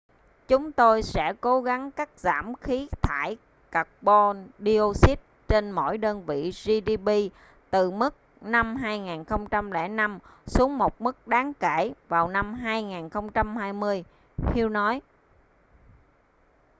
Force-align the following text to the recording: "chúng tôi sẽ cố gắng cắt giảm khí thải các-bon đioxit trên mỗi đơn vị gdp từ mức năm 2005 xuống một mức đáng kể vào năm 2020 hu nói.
"chúng 0.47 0.71
tôi 0.71 1.03
sẽ 1.03 1.33
cố 1.41 1.61
gắng 1.61 1.91
cắt 1.91 2.09
giảm 2.17 2.55
khí 2.55 2.87
thải 3.01 3.37
các-bon 3.71 4.47
đioxit 4.59 5.19
trên 5.47 5.71
mỗi 5.71 5.97
đơn 5.97 6.25
vị 6.25 6.51
gdp 6.65 7.09
từ 7.69 7.91
mức 7.91 8.15
năm 8.41 8.75
2005 8.75 10.19
xuống 10.47 10.77
một 10.77 11.01
mức 11.01 11.27
đáng 11.27 11.53
kể 11.53 11.93
vào 12.07 12.27
năm 12.27 12.53
2020 12.53 14.03
hu 14.37 14.69
nói. 14.69 15.01